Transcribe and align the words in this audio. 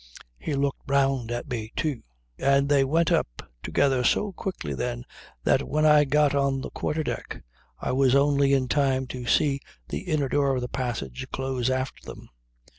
He 0.39 0.55
looked 0.55 0.81
round 0.87 1.29
at 1.31 1.47
me 1.47 1.71
too, 1.75 2.01
and 2.39 2.67
they 2.69 2.83
went 2.83 3.11
up 3.11 3.43
together 3.61 4.03
so 4.03 4.31
quickly 4.33 4.73
then 4.73 5.03
that 5.43 5.61
when 5.67 5.85
I 5.85 6.05
got 6.05 6.33
on 6.33 6.61
the 6.61 6.71
quarter 6.71 7.03
deck 7.03 7.43
I 7.79 7.91
was 7.91 8.15
only 8.15 8.51
in 8.51 8.67
time 8.67 9.05
to 9.09 9.27
see 9.27 9.59
the 9.89 9.99
inner 9.99 10.27
door 10.27 10.55
of 10.55 10.61
the 10.61 10.67
passage 10.67 11.27
close 11.31 11.69
after 11.69 12.03
them. 12.03 12.29